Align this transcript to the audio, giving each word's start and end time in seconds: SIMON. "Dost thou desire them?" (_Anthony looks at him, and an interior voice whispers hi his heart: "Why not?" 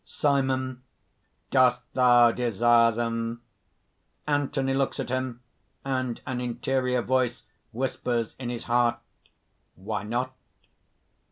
SIMON. 0.03 0.81
"Dost 1.51 1.83
thou 1.93 2.31
desire 2.31 2.91
them?" 2.91 3.43
(_Anthony 4.27 4.75
looks 4.75 4.99
at 4.99 5.09
him, 5.09 5.43
and 5.85 6.19
an 6.25 6.41
interior 6.41 7.03
voice 7.03 7.43
whispers 7.71 8.35
hi 8.39 8.47
his 8.47 8.63
heart: 8.63 8.97
"Why 9.75 10.01
not?" 10.01 10.33